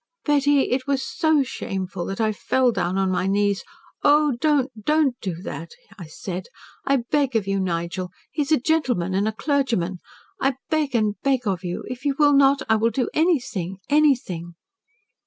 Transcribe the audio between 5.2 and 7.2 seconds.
do that,' I said. 'I